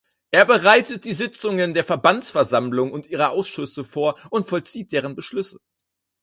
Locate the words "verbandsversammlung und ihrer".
1.83-3.29